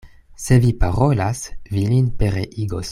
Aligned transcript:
Se 0.45 0.57
vi 0.63 0.71
parolas, 0.85 1.43
vi 1.75 1.85
lin 1.93 2.09
pereigos. 2.23 2.89